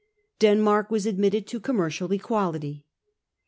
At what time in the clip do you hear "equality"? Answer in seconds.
2.11-2.87